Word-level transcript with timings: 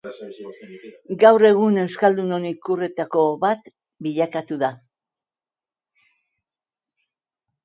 Gaur 1.23 1.43
egun 1.49 1.75
euskaldunon 1.81 2.47
ikurretako 2.51 3.27
bat 3.43 3.69
bilakatu 4.07 4.59
da. 4.65 4.73